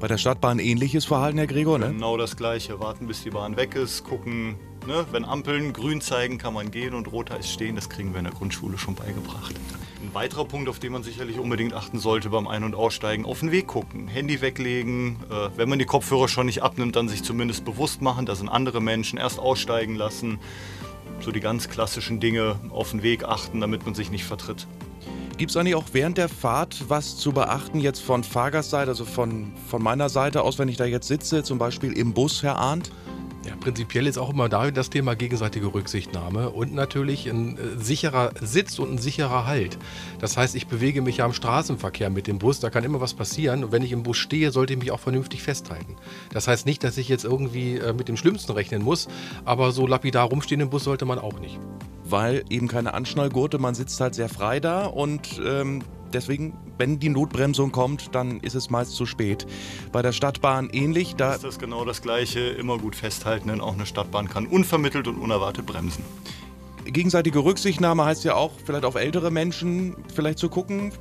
Bei 0.00 0.08
der 0.08 0.18
Stadtbahn 0.18 0.58
ähnliches 0.58 1.06
Verhalten, 1.06 1.38
Herr 1.38 1.46
Gregor, 1.46 1.78
ne? 1.78 1.88
Genau 1.88 2.16
das 2.16 2.36
gleiche. 2.36 2.78
Warten, 2.80 3.06
bis 3.06 3.22
die 3.22 3.30
Bahn 3.30 3.56
weg 3.56 3.74
ist, 3.74 4.04
gucken, 4.04 4.56
ne? 4.86 5.06
wenn 5.10 5.24
Ampeln 5.24 5.72
grün 5.72 6.00
zeigen, 6.00 6.38
kann 6.38 6.54
man 6.54 6.70
gehen 6.70 6.94
und 6.94 7.10
rot 7.12 7.30
heißt 7.30 7.50
stehen. 7.50 7.76
Das 7.76 7.88
kriegen 7.88 8.12
wir 8.12 8.18
in 8.18 8.24
der 8.24 8.34
Grundschule 8.34 8.78
schon 8.78 8.94
beigebracht. 8.94 9.54
Ein 10.02 10.14
weiterer 10.14 10.44
Punkt, 10.44 10.68
auf 10.68 10.78
den 10.78 10.92
man 10.92 11.02
sicherlich 11.02 11.38
unbedingt 11.38 11.74
achten 11.74 11.98
sollte 11.98 12.30
beim 12.30 12.46
Ein- 12.46 12.64
und 12.64 12.74
Aussteigen, 12.74 13.24
auf 13.24 13.40
den 13.40 13.50
Weg 13.50 13.66
gucken, 13.66 14.08
Handy 14.08 14.40
weglegen. 14.40 15.16
Äh, 15.30 15.50
wenn 15.56 15.68
man 15.68 15.78
die 15.78 15.84
Kopfhörer 15.84 16.28
schon 16.28 16.46
nicht 16.46 16.62
abnimmt, 16.62 16.96
dann 16.96 17.08
sich 17.08 17.22
zumindest 17.22 17.64
bewusst 17.64 18.02
machen, 18.02 18.26
da 18.26 18.34
sind 18.34 18.48
andere 18.48 18.80
Menschen, 18.80 19.18
erst 19.18 19.38
aussteigen 19.38 19.96
lassen. 19.96 20.38
So 21.20 21.32
die 21.32 21.40
ganz 21.40 21.68
klassischen 21.68 22.20
Dinge 22.20 22.56
auf 22.70 22.90
den 22.90 23.02
Weg 23.02 23.24
achten, 23.24 23.60
damit 23.60 23.84
man 23.86 23.94
sich 23.94 24.10
nicht 24.10 24.24
vertritt. 24.24 24.66
Gibt 25.38 25.50
es 25.50 25.56
eigentlich 25.56 25.74
auch 25.74 25.84
während 25.92 26.16
der 26.16 26.30
Fahrt 26.30 26.84
was 26.88 27.18
zu 27.18 27.32
beachten, 27.32 27.80
jetzt 27.80 28.00
von 28.00 28.24
Fahrgastseite, 28.24 28.90
also 28.90 29.04
von, 29.04 29.52
von 29.68 29.82
meiner 29.82 30.08
Seite 30.08 30.42
aus, 30.42 30.58
wenn 30.58 30.68
ich 30.68 30.78
da 30.78 30.86
jetzt 30.86 31.08
sitze, 31.08 31.42
zum 31.42 31.58
Beispiel 31.58 31.92
im 31.92 32.14
Bus, 32.14 32.42
Herr 32.42 32.56
Arndt? 32.56 32.90
Ja, 33.46 33.54
prinzipiell 33.54 34.06
ist 34.06 34.18
auch 34.18 34.30
immer 34.30 34.48
da 34.48 34.70
das 34.70 34.90
Thema 34.90 35.14
gegenseitige 35.14 35.72
Rücksichtnahme 35.72 36.50
und 36.50 36.74
natürlich 36.74 37.28
ein 37.28 37.56
äh, 37.56 37.60
sicherer 37.78 38.32
Sitz 38.40 38.78
und 38.80 38.94
ein 38.94 38.98
sicherer 38.98 39.46
Halt. 39.46 39.78
Das 40.18 40.36
heißt, 40.36 40.56
ich 40.56 40.66
bewege 40.66 41.00
mich 41.00 41.18
ja 41.18 41.26
im 41.26 41.32
Straßenverkehr 41.32 42.10
mit 42.10 42.26
dem 42.26 42.38
Bus, 42.38 42.58
da 42.58 42.70
kann 42.70 42.82
immer 42.82 43.00
was 43.00 43.14
passieren 43.14 43.62
und 43.62 43.72
wenn 43.72 43.82
ich 43.82 43.92
im 43.92 44.02
Bus 44.02 44.16
stehe, 44.16 44.50
sollte 44.50 44.72
ich 44.72 44.78
mich 44.80 44.90
auch 44.90 45.00
vernünftig 45.00 45.42
festhalten. 45.42 45.94
Das 46.32 46.48
heißt 46.48 46.66
nicht, 46.66 46.82
dass 46.82 46.98
ich 46.98 47.08
jetzt 47.08 47.24
irgendwie 47.24 47.76
äh, 47.76 47.92
mit 47.92 48.08
dem 48.08 48.16
Schlimmsten 48.16 48.50
rechnen 48.52 48.82
muss, 48.82 49.06
aber 49.44 49.70
so 49.70 49.86
lapidar 49.86 50.28
rumstehen 50.28 50.60
im 50.60 50.70
Bus 50.70 50.84
sollte 50.84 51.04
man 51.04 51.18
auch 51.18 51.38
nicht 51.38 51.60
weil 52.08 52.44
eben 52.50 52.68
keine 52.68 52.94
Anschnallgurte, 52.94 53.58
man 53.58 53.74
sitzt 53.74 54.00
halt 54.00 54.14
sehr 54.14 54.28
frei 54.28 54.60
da 54.60 54.86
und 54.86 55.40
ähm, 55.44 55.82
deswegen, 56.16 56.54
wenn 56.78 56.98
die 56.98 57.08
Notbremsung 57.08 57.72
kommt, 57.72 58.14
dann 58.14 58.40
ist 58.40 58.54
es 58.54 58.70
meist 58.70 58.92
zu 58.92 59.06
spät. 59.06 59.46
Bei 59.92 60.02
der 60.02 60.12
Stadtbahn 60.12 60.70
ähnlich. 60.72 61.14
Da 61.16 61.34
ist 61.34 61.44
das 61.44 61.58
genau 61.58 61.84
das 61.84 62.02
Gleiche, 62.02 62.40
immer 62.40 62.78
gut 62.78 62.96
festhalten, 62.96 63.48
denn 63.48 63.60
auch 63.60 63.74
eine 63.74 63.86
Stadtbahn 63.86 64.28
kann 64.28 64.46
unvermittelt 64.46 65.06
und 65.06 65.16
unerwartet 65.18 65.66
bremsen 65.66 66.04
gegenseitige 66.92 67.40
Rücksichtnahme 67.40 68.04
heißt 68.04 68.24
ja 68.24 68.34
auch, 68.34 68.52
vielleicht 68.64 68.84
auf 68.84 68.94
ältere 68.94 69.30
Menschen 69.30 69.96
vielleicht 70.14 70.38
zu 70.38 70.48
gucken. 70.48 70.92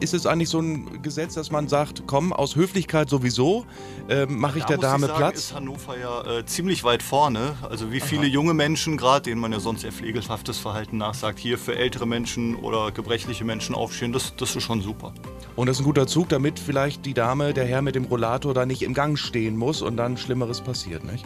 Ist 0.00 0.14
es 0.14 0.26
eigentlich 0.26 0.48
so 0.48 0.60
ein 0.60 1.02
Gesetz, 1.02 1.34
dass 1.34 1.50
man 1.50 1.68
sagt, 1.68 2.04
komm, 2.06 2.32
aus 2.32 2.56
Höflichkeit 2.56 3.08
sowieso, 3.08 3.66
äh, 4.08 4.26
mache 4.26 4.58
ich 4.58 4.64
da 4.64 4.76
der 4.76 4.78
Dame 4.78 5.06
ich 5.06 5.12
sagen, 5.12 5.18
Platz? 5.18 5.38
ist 5.38 5.54
Hannover 5.54 5.98
ja 5.98 6.38
äh, 6.38 6.46
ziemlich 6.46 6.84
weit 6.84 7.02
vorne. 7.02 7.56
Also 7.68 7.92
wie 7.92 8.00
viele 8.00 8.22
Aha. 8.22 8.28
junge 8.28 8.54
Menschen 8.54 8.96
gerade, 8.96 9.22
denen 9.22 9.40
man 9.40 9.52
ja 9.52 9.60
sonst 9.60 9.84
eher 9.84 9.92
pflegelhaftes 9.92 10.58
Verhalten 10.58 10.98
nachsagt, 10.98 11.38
hier 11.38 11.58
für 11.58 11.76
ältere 11.76 12.06
Menschen 12.06 12.56
oder 12.56 12.90
gebrechliche 12.92 13.44
Menschen 13.44 13.74
aufstehen, 13.74 14.12
das, 14.12 14.34
das 14.36 14.54
ist 14.54 14.62
schon 14.62 14.82
super. 14.82 15.12
Und 15.56 15.68
das 15.68 15.76
ist 15.76 15.82
ein 15.82 15.86
guter 15.86 16.06
Zug, 16.06 16.28
damit 16.28 16.58
vielleicht 16.58 17.04
die 17.06 17.14
Dame, 17.14 17.52
der 17.52 17.64
Herr 17.64 17.82
mit 17.82 17.94
dem 17.94 18.04
Rollator 18.04 18.54
da 18.54 18.66
nicht 18.66 18.82
im 18.82 18.94
Gang 18.94 19.18
stehen 19.18 19.56
muss 19.56 19.82
und 19.82 19.96
dann 19.96 20.16
Schlimmeres 20.16 20.60
passiert, 20.60 21.04
nicht? 21.04 21.24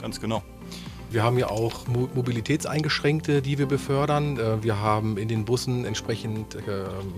Ganz 0.00 0.20
genau. 0.20 0.42
Wir 1.14 1.22
haben 1.22 1.38
ja 1.38 1.48
auch 1.48 1.86
Mobilitätseingeschränkte, 1.86 3.40
die 3.40 3.56
wir 3.56 3.66
befördern. 3.66 4.36
Äh, 4.36 4.64
wir 4.64 4.80
haben 4.80 5.16
in 5.16 5.28
den 5.28 5.44
Bussen 5.44 5.84
entsprechend 5.84 6.56
äh, 6.56 6.60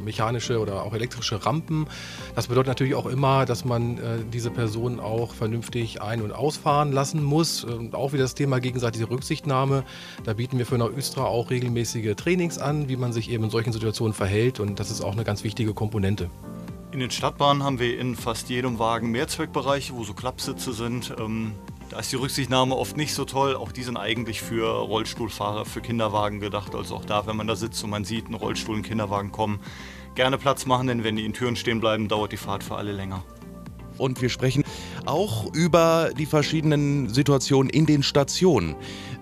mechanische 0.05 0.61
oder 0.61 0.83
auch 0.83 0.93
elektrische 0.93 1.47
Rampen. 1.47 1.87
Das 2.35 2.49
bedeutet 2.49 2.69
natürlich 2.69 2.95
auch 2.95 3.07
immer, 3.07 3.47
dass 3.47 3.65
man 3.65 3.97
äh, 3.97 4.19
diese 4.31 4.51
Personen 4.51 5.01
auch 5.01 5.33
vernünftig 5.33 6.03
ein- 6.03 6.21
und 6.21 6.33
ausfahren 6.33 6.93
lassen 6.93 7.25
muss. 7.25 7.65
Und 7.65 7.95
auch 7.95 8.13
wieder 8.13 8.25
das 8.25 8.35
Thema 8.35 8.61
gegenseitige 8.61 9.09
Rücksichtnahme. 9.09 9.83
Da 10.25 10.35
bieten 10.35 10.59
wir 10.59 10.67
für 10.67 10.77
Neu-Östra 10.77 11.25
auch 11.25 11.49
regelmäßige 11.49 12.17
Trainings 12.17 12.59
an, 12.59 12.91
wie 12.91 12.97
man 12.97 13.15
sich 13.15 13.31
eben 13.31 13.45
in 13.45 13.51
solchen 13.51 13.73
Situationen 13.73 14.13
verhält. 14.13 14.61
Und 14.61 14.79
das 14.79 14.91
ist 14.91 15.01
auch 15.01 15.13
eine 15.13 15.25
ganz 15.25 15.43
wichtige 15.43 15.73
Komponente. 15.73 16.29
In 16.93 17.01
den 17.01 17.11
Stadtbahnen 17.11 17.63
haben 17.63 17.79
wir 17.79 17.99
in 17.99 18.15
fast 18.15 18.51
jedem 18.51 18.79
Wagen 18.79 19.11
Mehrzweckbereiche, 19.11 19.95
wo 19.95 20.05
so 20.05 20.13
Klappsitze 20.13 20.75
sind. 20.75 21.15
Ähm, 21.19 21.53
da 21.97 22.01
ist 22.01 22.13
die 22.13 22.17
Rücksichtnahme 22.17 22.77
oft 22.77 22.99
nicht 22.99 23.15
so 23.15 23.25
toll. 23.25 23.57
Auch 23.57 23.73
die 23.73 23.83
sind 23.83 23.97
eigentlich 23.97 24.43
für 24.43 24.69
Rollstuhlfahrer, 24.81 25.65
für 25.65 25.81
Kinderwagen 25.81 26.41
gedacht. 26.41 26.75
Also 26.75 26.95
auch 26.95 27.07
da, 27.07 27.27
wenn 27.27 27.37
man 27.37 27.47
da 27.47 27.57
sitzt 27.57 27.83
und 27.85 27.89
man 27.89 28.05
sieht 28.05 28.27
einen 28.27 28.35
Rollstuhl, 28.35 28.75
einen 28.75 28.85
Kinderwagen 28.85 29.33
kommen, 29.33 29.61
gerne 30.15 30.37
Platz 30.37 30.67
machen, 30.67 30.89
denn 30.89 31.05
wenn 31.05 31.17
die 31.17 31.25
in 31.25 31.33
Türen 31.33 31.57
stehen 31.57 31.81
bleiben, 31.81 32.07
dauert 32.07 32.33
die 32.33 32.37
Fahrt 32.37 32.63
für 32.63 32.77
alle 32.77 32.93
länger. 32.93 33.25
Und 33.97 34.21
wir 34.21 34.29
sprechen 34.29 34.63
auch 35.07 35.51
über 35.55 36.11
die 36.19 36.27
verschiedenen 36.27 37.09
Situationen 37.09 37.71
in 37.71 37.87
den 37.87 38.03
Stationen. 38.03 38.77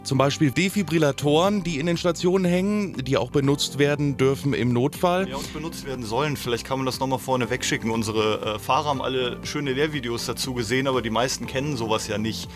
Zum 0.05 0.19
Beispiel 0.19 0.51
Defibrillatoren, 0.51 1.65
die 1.65 1.79
in 1.79 1.87
den 1.87 1.97
Stationen 1.97 2.45
hängen, 2.45 2.93
die 3.05 3.17
auch 3.17 3.31
benutzt 3.31 3.79
werden 3.79 4.19
dürfen 4.19 4.53
im 4.53 4.71
Notfall. 4.71 5.27
Ja, 5.31 5.37
und 5.37 5.51
benutzt 5.55 5.87
werden 5.87 6.05
sollen. 6.05 6.37
Vielleicht 6.37 6.67
kann 6.67 6.79
man 6.79 6.85
das 6.85 7.01
nochmal 7.01 7.19
vorne 7.19 7.49
wegschicken. 7.49 7.91
Unsere 7.91 8.57
äh, 8.57 8.59
Fahrer 8.59 8.91
haben 8.91 9.01
alle 9.01 9.39
schöne 9.45 9.73
Lehrvideos 9.73 10.27
dazu 10.27 10.53
gesehen, 10.53 10.89
aber 10.89 11.01
die 11.01 11.09
meisten 11.09 11.47
kennen 11.47 11.79
sowas 11.79 12.07
ja 12.07 12.19
nicht. 12.19 12.51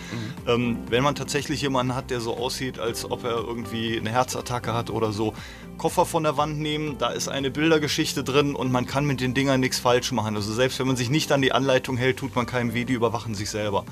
Mhm. 0.44 0.50
Ähm, 0.50 0.78
wenn 0.90 1.02
man 1.02 1.14
tatsächlich 1.14 1.62
jemanden 1.62 1.94
hat, 1.94 2.10
der 2.10 2.20
so 2.20 2.36
aussieht, 2.36 2.78
als 2.78 3.10
ob 3.10 3.24
er 3.24 3.36
irgendwie 3.38 3.98
eine 3.98 4.10
Herzattacke 4.10 4.74
hat 4.74 4.90
oder 4.90 5.12
so, 5.12 5.32
Koffer 5.78 6.04
von 6.04 6.24
der 6.24 6.36
Wand 6.36 6.58
nehmen, 6.58 6.98
da 6.98 7.08
ist 7.08 7.28
eine 7.28 7.50
Bildergeschichte 7.50 8.24
drin 8.24 8.54
und 8.54 8.70
man 8.70 8.84
kann 8.84 9.06
mit 9.06 9.22
den 9.22 9.32
Dingern 9.32 9.60
nichts 9.60 9.78
falsch 9.78 10.12
machen. 10.12 10.36
Also 10.36 10.52
selbst 10.52 10.78
wenn 10.80 10.86
man 10.86 10.96
sich 10.96 11.08
nicht 11.08 11.32
an 11.32 11.40
die 11.40 11.52
Anleitung 11.52 11.96
hält, 11.96 12.18
tut 12.18 12.36
man 12.36 12.44
kein 12.44 12.74
Video, 12.74 12.96
überwachen 12.96 13.34
sich 13.34 13.48
selber. 13.48 13.86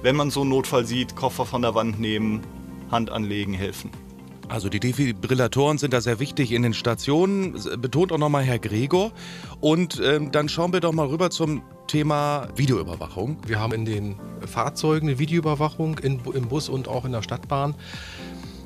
Wenn 0.00 0.16
man 0.16 0.30
so 0.30 0.40
einen 0.40 0.50
Notfall 0.50 0.86
sieht, 0.86 1.16
Koffer 1.16 1.44
von 1.44 1.60
der 1.60 1.74
Wand 1.74 2.00
nehmen, 2.00 2.40
Hand 2.94 3.10
anlegen 3.10 3.52
helfen. 3.52 3.90
Also 4.48 4.68
die 4.68 4.78
Defibrillatoren 4.78 5.78
sind 5.78 5.92
da 5.92 6.00
sehr 6.00 6.20
wichtig 6.20 6.52
in 6.52 6.62
den 6.62 6.74
Stationen, 6.74 7.54
betont 7.78 8.12
auch 8.12 8.18
nochmal 8.18 8.44
Herr 8.44 8.58
Gregor. 8.58 9.12
Und 9.60 10.00
ähm, 10.04 10.30
dann 10.32 10.48
schauen 10.48 10.72
wir 10.72 10.80
doch 10.80 10.92
mal 10.92 11.06
rüber 11.06 11.30
zum 11.30 11.62
Thema 11.86 12.48
Videoüberwachung. 12.54 13.38
Wir 13.46 13.58
haben 13.58 13.72
in 13.72 13.84
den 13.84 14.16
Fahrzeugen 14.46 15.08
eine 15.08 15.18
Videoüberwachung 15.18 15.98
in, 15.98 16.20
im 16.34 16.48
Bus 16.48 16.68
und 16.68 16.88
auch 16.88 17.04
in 17.04 17.12
der 17.12 17.22
Stadtbahn. 17.22 17.74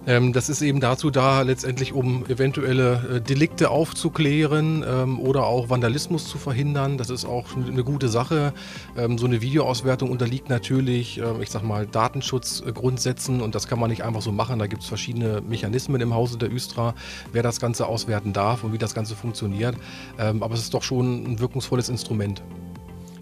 Ähm, 0.08 0.32
das 0.32 0.48
ist 0.48 0.62
eben 0.62 0.80
dazu 0.80 1.10
da, 1.10 1.42
letztendlich 1.42 1.92
um 1.92 2.24
eventuelle 2.28 3.16
äh, 3.16 3.20
Delikte 3.20 3.68
aufzuklären 3.70 4.82
ähm, 4.88 5.20
oder 5.20 5.44
auch 5.44 5.68
Vandalismus 5.68 6.26
zu 6.26 6.38
verhindern. 6.38 6.96
Das 6.96 7.10
ist 7.10 7.26
auch 7.26 7.44
eine 7.54 7.84
gute 7.84 8.08
Sache. 8.08 8.54
Ähm, 8.96 9.18
so 9.18 9.26
eine 9.26 9.42
Videoauswertung 9.42 10.10
unterliegt 10.10 10.48
natürlich, 10.48 11.20
äh, 11.20 11.42
ich 11.42 11.50
sag 11.50 11.62
mal, 11.62 11.86
Datenschutzgrundsätzen 11.86 13.42
und 13.42 13.54
das 13.54 13.68
kann 13.68 13.78
man 13.78 13.90
nicht 13.90 14.02
einfach 14.02 14.22
so 14.22 14.32
machen. 14.32 14.58
Da 14.58 14.66
gibt 14.66 14.82
es 14.82 14.88
verschiedene 14.88 15.42
Mechanismen 15.42 16.00
im 16.00 16.14
Hause 16.14 16.38
der 16.38 16.50
Östra, 16.50 16.94
wer 17.32 17.42
das 17.42 17.60
Ganze 17.60 17.86
auswerten 17.86 18.32
darf 18.32 18.64
und 18.64 18.72
wie 18.72 18.78
das 18.78 18.94
Ganze 18.94 19.14
funktioniert. 19.14 19.76
Ähm, 20.18 20.42
aber 20.42 20.54
es 20.54 20.60
ist 20.60 20.72
doch 20.72 20.82
schon 20.82 21.24
ein 21.24 21.38
wirkungsvolles 21.38 21.90
Instrument. 21.90 22.42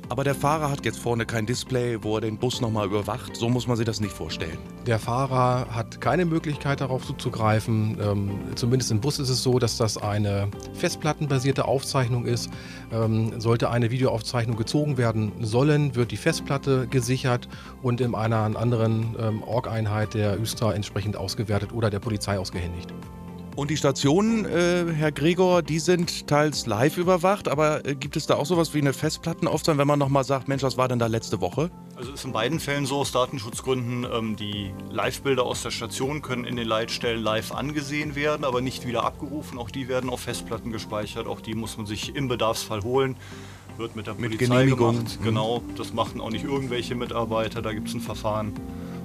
Aber 0.09 0.23
der 0.23 0.35
Fahrer 0.37 0.71
hat 0.71 0.85
jetzt 0.85 0.99
vorne 0.99 1.27
kein 1.27 1.47
Display, 1.47 1.99
wo 2.03 2.17
er 2.17 2.21
den 2.21 2.39
Bus 2.39 2.61
nochmal 2.61 2.87
überwacht. 2.87 3.35
So 3.35 3.49
muss 3.49 3.67
man 3.67 3.77
sich 3.77 3.87
das 3.87 4.01
nicht 4.01 4.13
vorstellen. 4.13 4.59
Der 4.87 5.01
Fahrer 5.01 5.67
hat 5.71 6.01
keine 6.01 6.25
Möglichkeit 6.25 6.81
darauf 6.81 7.05
zuzugreifen. 7.05 7.99
Ähm, 8.01 8.39
zumindest 8.55 8.93
im 8.93 9.01
Bus 9.01 9.19
ist 9.19 9.31
es 9.31 9.43
so, 9.43 9.59
dass 9.59 9.79
das 9.79 9.99
eine 9.99 10.49
festplattenbasierte 10.75 11.65
Aufzeichnung 11.65 12.25
ist. 12.25 12.51
Ähm, 12.93 13.41
sollte 13.41 13.71
eine 13.71 13.91
Videoaufzeichnung 13.91 14.57
gezogen 14.57 14.97
werden 14.97 15.33
sollen, 15.41 15.97
wird 15.97 16.13
die 16.13 16.17
Festplatte 16.17 16.87
gesichert 16.87 17.49
und 17.83 18.01
in 18.01 18.15
einer 18.15 18.57
anderen 18.57 19.17
ähm, 19.19 19.43
Org-Einheit 19.43 20.15
der 20.15 20.41
Östra 20.41 20.73
entsprechend 20.73 21.17
ausgewertet 21.17 21.73
oder 21.73 21.91
der 21.91 21.99
Polizei 21.99 22.39
ausgehändigt. 22.39 22.93
Und 23.57 23.71
die 23.71 23.79
Stationen, 23.79 24.45
äh, 24.45 24.85
Herr 24.93 25.13
Gregor, 25.13 25.63
die 25.63 25.79
sind 25.79 26.27
teils 26.27 26.67
live 26.67 26.99
überwacht, 26.99 27.49
aber 27.49 27.87
äh, 27.87 27.95
gibt 27.95 28.15
es 28.15 28.27
da 28.27 28.35
auch 28.35 28.45
sowas 28.45 28.75
wie 28.75 28.81
eine 28.81 28.93
Festplattenaufzeichnung, 28.93 29.79
wenn 29.79 29.89
man 29.89 29.99
nochmal 29.99 30.25
sagt, 30.25 30.47
Mensch, 30.47 30.63
was 30.63 30.77
war 30.77 30.89
denn 30.89 30.99
da 30.99 31.07
letzte 31.07 31.41
Woche? 31.41 31.71
Also 31.97 32.13
ist 32.13 32.27
in 32.27 32.33
beiden 32.33 32.61
Fällen 32.61 32.85
so 32.85 32.97
aus 32.97 33.13
Datenschutzgründen, 33.13 34.07
ähm, 34.13 34.37
die 34.37 34.73
Live-Bilder 34.91 35.43
aus 35.43 35.63
der 35.63 35.71
Station 35.71 36.21
können 36.21 36.45
in 36.45 36.57
den 36.57 36.69
Leitstellen 36.69 37.23
live 37.23 37.51
angesehen 37.53 38.15
werden, 38.15 38.45
aber 38.45 38.61
nicht 38.61 38.87
wieder 38.87 39.05
abgerufen. 39.05 39.57
Auch 39.57 39.71
die 39.71 39.89
werden 39.89 40.11
auf 40.11 40.21
Festplatten 40.21 40.71
gespeichert, 40.71 41.27
auch 41.27 41.41
die 41.41 41.55
muss 41.55 41.79
man 41.79 41.87
sich 41.87 42.15
im 42.15 42.29
Bedarfsfall 42.29 42.83
holen. 42.83 43.17
Wird 43.79 43.97
mit 43.97 44.07
der 44.07 44.17
mit 44.17 44.33
Polizei 44.33 44.67
gemacht. 44.67 45.19
Mhm. 45.19 45.25
Genau, 45.25 45.63
das 45.79 45.95
machen 45.95 46.21
auch 46.21 46.31
nicht 46.31 46.45
irgendwelche 46.45 46.95
Mitarbeiter, 46.95 47.63
da 47.63 47.73
gibt 47.73 47.89
es 47.89 47.95
ein 47.95 48.03
Verfahren, 48.03 48.53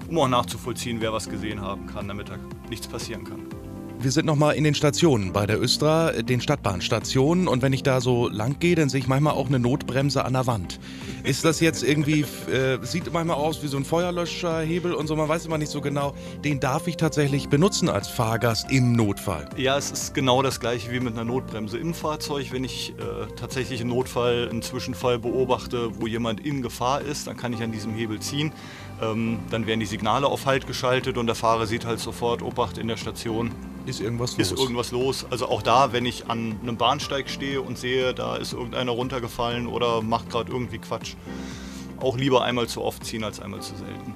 um 0.10 0.20
auch 0.20 0.28
nachzuvollziehen, 0.28 1.00
wer 1.00 1.14
was 1.14 1.30
gesehen 1.30 1.62
haben 1.62 1.88
kann, 1.88 2.10
damit 2.10 2.28
da 2.28 2.36
nichts 2.70 2.90
passieren 2.90 3.24
kann. 3.24 3.61
Wir 4.04 4.12
sind 4.12 4.26
nochmal 4.26 4.56
in 4.56 4.64
den 4.64 4.74
Stationen 4.74 5.32
bei 5.32 5.46
der 5.46 5.62
Östra, 5.62 6.12
den 6.12 6.42
Stadtbahnstationen. 6.42 7.48
Und 7.48 7.62
wenn 7.62 7.72
ich 7.72 7.84
da 7.84 8.02
so 8.02 8.30
lang 8.30 8.58
gehe, 8.58 8.74
dann 8.74 8.90
sehe 8.90 9.00
ich 9.00 9.08
manchmal 9.08 9.34
auch 9.34 9.46
eine 9.46 9.60
Notbremse 9.60 10.26
an 10.26 10.34
der 10.34 10.48
Wand. 10.48 10.80
Ist 11.24 11.46
das 11.46 11.60
jetzt 11.60 11.84
irgendwie, 11.84 12.26
äh, 12.52 12.80
sieht 12.82 13.14
manchmal 13.14 13.38
aus 13.38 13.62
wie 13.62 13.68
so 13.68 13.78
ein 13.78 13.86
Feuerlöscherhebel 13.86 14.96
und 14.96 15.06
so, 15.06 15.16
man 15.16 15.30
weiß 15.30 15.46
immer 15.46 15.60
nicht 15.60 15.70
so 15.70 15.82
genau. 15.82 16.16
Den 16.44 16.60
darf 16.60 16.88
ich 16.88 16.98
tatsächlich 16.98 17.48
benutzen 17.48 17.90
als 17.90 18.08
Fahrgast 18.08 18.72
im 18.72 18.94
Notfall. 18.94 19.48
Ja, 19.56 19.78
es 19.78 19.92
ist 19.92 20.16
genau 20.16 20.42
das 20.42 20.60
gleiche 20.60 20.92
wie 20.92 21.00
mit 21.00 21.14
einer 21.14 21.26
Notbremse 21.26 21.78
im 21.78 21.94
Fahrzeug. 21.94 22.48
Wenn 22.52 22.64
ich 22.64 22.96
äh, 22.98 23.32
tatsächlich 23.36 23.82
einen 23.82 23.92
Notfall, 23.92 24.50
einen 24.50 24.64
Zwischenfall 24.64 25.20
beobachte, 25.20 25.92
wo 26.00 26.08
jemand 26.08 26.44
in 26.44 26.64
Gefahr 26.64 27.02
ist, 27.02 27.28
dann 27.28 27.38
kann 27.38 27.54
ich 27.54 27.62
an 27.62 27.72
diesem 27.72 27.94
Hebel 27.94 28.20
ziehen. 28.20 28.52
Ähm, 29.00 29.38
dann 29.52 29.68
werden 29.68 29.80
die 29.80 29.86
Signale 29.86 30.26
auf 30.26 30.48
Halt 30.48 30.66
geschaltet 30.66 31.20
und 31.20 31.28
der 31.28 31.36
Fahrer 31.36 31.68
sieht 31.68 31.86
halt 31.86 32.00
sofort, 32.00 32.42
Obacht 32.42 32.80
in 32.80 32.88
der 32.88 32.98
Station, 32.98 33.52
ist 33.86 34.02
irgendwas 34.02 34.38
los. 34.38 34.52
Ist 34.52 34.60
irgendwas 34.60 34.92
los. 34.92 35.26
Also 35.30 35.48
auch 35.48 35.62
da, 35.62 35.94
wenn 35.94 36.06
ich 36.06 36.30
an 36.30 36.60
einem 36.62 36.78
Bahnsteig 36.78 37.30
stehe 37.30 37.62
und 37.62 37.78
sehe, 37.78 38.14
da 38.14 38.36
ist 38.36 38.54
irgendeiner 38.54 38.92
runtergefallen 38.92 39.68
oder 39.68 40.02
macht 40.02 40.30
gerade 40.30 40.52
irgendwie 40.52 40.80
Quatsch, 40.80 41.16
auch 42.00 42.18
lieber 42.18 42.44
einmal 42.44 42.68
zu 42.68 42.82
oft 42.82 43.04
ziehen 43.06 43.24
als 43.24 43.40
einmal 43.40 43.62
zu 43.62 43.76
selten. 43.76 44.14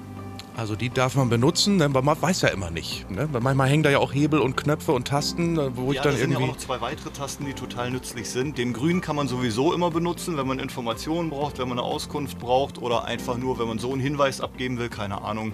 Also 0.56 0.74
die 0.74 0.88
darf 0.88 1.16
man 1.16 1.28
benutzen, 1.28 1.78
denn 1.78 1.92
man 1.92 2.06
weiß 2.06 2.40
ja 2.40 2.48
immer 2.48 2.70
nicht. 2.70 3.10
Ne? 3.10 3.28
Manchmal 3.30 3.68
hängen 3.68 3.82
da 3.82 3.90
ja 3.90 3.98
auch 3.98 4.14
Hebel 4.14 4.40
und 4.40 4.56
Knöpfe 4.56 4.92
und 4.92 5.06
Tasten, 5.06 5.58
wo 5.76 5.92
ja, 5.92 5.98
ich 5.98 6.00
dann 6.00 6.12
da 6.12 6.18
sind 6.18 6.30
ja 6.30 6.38
auch 6.38 6.46
noch 6.46 6.56
zwei 6.56 6.80
weitere 6.80 7.10
Tasten, 7.10 7.44
die 7.44 7.52
total 7.52 7.90
nützlich 7.90 8.30
sind. 8.30 8.56
Den 8.56 8.72
grünen 8.72 9.02
kann 9.02 9.16
man 9.16 9.28
sowieso 9.28 9.74
immer 9.74 9.90
benutzen, 9.90 10.38
wenn 10.38 10.46
man 10.46 10.58
Informationen 10.58 11.28
braucht, 11.28 11.58
wenn 11.58 11.68
man 11.68 11.78
eine 11.78 11.86
Auskunft 11.86 12.38
braucht 12.38 12.80
oder 12.80 13.04
einfach 13.04 13.36
nur, 13.36 13.58
wenn 13.58 13.68
man 13.68 13.78
so 13.78 13.92
einen 13.92 14.00
Hinweis 14.00 14.40
abgeben 14.40 14.78
will, 14.78 14.88
keine 14.88 15.20
Ahnung 15.20 15.52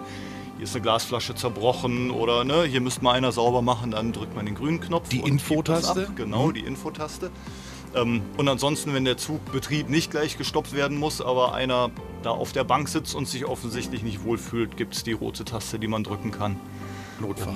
hier 0.63 0.69
ist 0.69 0.77
eine 0.77 0.83
Glasflasche 0.83 1.35
zerbrochen 1.35 2.13
oder 2.13 2.45
ne, 2.45 2.63
hier 2.63 2.81
müsste 2.81 3.03
mal 3.03 3.15
einer 3.15 3.33
sauber 3.33 3.63
machen, 3.63 3.91
dann 3.91 4.13
drückt 4.13 4.37
man 4.37 4.47
den 4.47 4.55
grünen 4.55 4.81
Knopf. 4.81 5.09
Die 5.09 5.19
Infotaste? 5.19 6.09
Genau, 6.15 6.47
mhm. 6.47 6.55
die 6.55 6.61
Infotaste. 6.61 7.33
Ähm, 7.97 8.23
und 8.37 8.49
ansonsten, 8.49 8.95
wenn 8.95 9.05
der 9.05 9.17
Zugbetrieb 9.17 9.89
nicht 9.89 10.13
gleich 10.13 10.39
gestoppt 10.39 10.73
werden 10.73 10.99
muss, 10.99 11.21
aber 11.21 11.53
einer 11.53 11.91
da 12.23 12.31
auf 12.31 12.53
der 12.53 12.63
Bank 12.63 12.89
sitzt 12.89 13.17
und 13.17 13.27
sich 13.27 13.45
offensichtlich 13.45 14.05
nicht 14.05 14.23
wohlfühlt, 14.23 14.77
gibt 14.77 14.95
es 14.95 15.03
die 15.03 15.11
rote 15.11 15.45
Taste, 15.45 15.81
die 15.81 15.89
man 15.89 16.05
drücken 16.05 16.31
kann. 16.31 16.55
Notfall. 17.19 17.55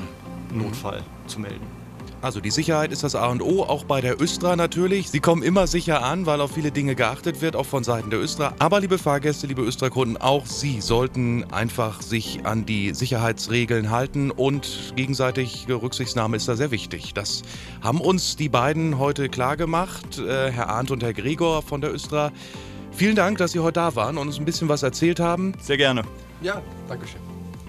Notfall 0.53 1.03
mhm. 1.03 1.29
zu 1.29 1.39
melden. 1.39 1.86
Also 2.23 2.41
die 2.41 2.51
Sicherheit 2.51 2.93
ist 2.93 3.05
das 3.05 3.15
A 3.15 3.27
und 3.27 3.43
O, 3.43 3.63
auch 3.63 3.85
bei 3.85 4.01
der 4.01 4.21
Östra 4.21 4.57
natürlich. 4.57 5.11
Sie 5.11 5.21
kommen 5.21 5.43
immer 5.43 5.67
sicher 5.67 6.03
an, 6.03 6.27
weil 6.27 6.41
auf 6.41 6.53
viele 6.53 6.73
Dinge 6.73 6.95
geachtet 6.95 7.43
wird, 7.43 7.55
auch 7.55 7.67
von 7.67 7.85
Seiten 7.85 8.11
der 8.11 8.21
Östra. 8.21 8.55
Aber 8.59 8.81
liebe 8.81 8.99
Fahrgäste, 8.99 9.47
liebe 9.47 9.63
Östra-Kunden, 9.63 10.17
auch 10.17 10.47
Sie 10.47 10.81
sollten 10.81 11.45
einfach 11.53 12.01
sich 12.01 12.41
an 12.45 12.65
die 12.65 12.95
Sicherheitsregeln 12.95 13.91
halten 13.91 14.31
und 14.31 14.95
gegenseitige 14.97 15.75
Rücksichtnahme 15.75 16.37
ist 16.37 16.49
da 16.49 16.57
sehr 16.57 16.71
wichtig. 16.71 17.13
Das 17.13 17.43
haben 17.83 18.01
uns 18.01 18.37
die 18.37 18.49
beiden 18.49 18.99
heute 18.99 19.29
klar 19.29 19.57
gemacht, 19.57 20.19
äh, 20.19 20.51
Herr 20.51 20.71
Arndt 20.71 20.91
und 20.91 21.03
Herr 21.03 21.13
Gregor 21.13 21.63
von 21.63 21.81
der 21.81 21.93
Östra. 21.93 22.33
Vielen 22.93 23.15
Dank, 23.15 23.39
dass 23.39 23.53
Sie 23.53 23.61
heute 23.61 23.75
da 23.75 23.95
waren 23.95 24.17
und 24.17 24.29
uns 24.29 24.39
ein 24.39 24.47
bisschen 24.47 24.71
was 24.71 24.83
erzählt 24.83 25.21
haben. 25.21 25.53
Sehr 25.61 25.77
gerne. 25.77 26.03
Ja, 26.41 26.63
danke 26.89 27.07
schön. 27.07 27.21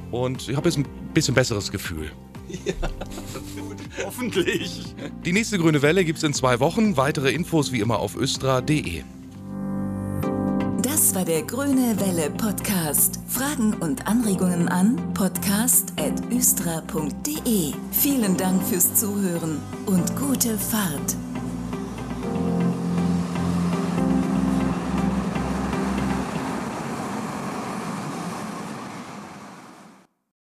Und 0.09 0.47
ich 0.47 0.55
habe 0.55 0.69
jetzt 0.69 0.77
ein 0.77 0.85
bisschen 1.13 1.35
besseres 1.35 1.69
Gefühl. 1.69 2.11
Ja. 2.47 2.73
Hoffentlich. 4.17 4.81
Die 5.25 5.31
nächste 5.31 5.59
grüne 5.59 5.83
Welle 5.83 6.03
gibt 6.03 6.17
es 6.17 6.23
in 6.23 6.33
zwei 6.33 6.59
Wochen. 6.59 6.97
Weitere 6.97 7.31
Infos 7.31 7.71
wie 7.71 7.81
immer 7.81 7.99
auf 7.99 8.15
östra.de. 8.15 9.03
Das 10.81 11.13
war 11.13 11.23
der 11.23 11.43
Grüne 11.43 11.95
Welle 11.99 12.31
Podcast. 12.31 13.19
Fragen 13.27 13.75
und 13.75 14.07
Anregungen 14.07 14.69
an 14.69 15.13
podcast.östra.de. 15.13 17.73
Vielen 17.91 18.37
Dank 18.37 18.63
fürs 18.63 18.95
Zuhören 18.95 19.59
und 19.85 20.15
gute 20.15 20.57
Fahrt. 20.57 21.16